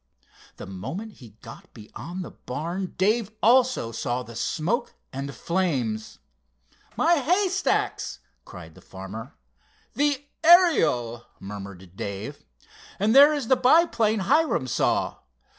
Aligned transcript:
The 0.57 0.65
moment 0.65 1.17
he 1.19 1.35
got 1.43 1.75
beyond 1.75 2.25
the 2.25 2.31
barn, 2.31 2.95
Dave 2.97 3.29
also 3.43 3.91
saw 3.91 4.23
the 4.23 4.35
smoke 4.35 4.95
and 5.13 5.31
flames. 5.35 6.17
"My 6.97 7.17
haystacks!" 7.19 8.17
cried 8.43 8.73
the 8.73 8.81
farmer. 8.81 9.35
"The 9.93 10.25
Ariel!" 10.43 11.27
murmured 11.39 11.95
Dave. 11.95 12.43
"And 12.97 13.15
there 13.15 13.31
is 13.31 13.47
the 13.47 13.55
biplane 13.55 14.21
Hiram 14.21 14.65
saw. 14.65 15.19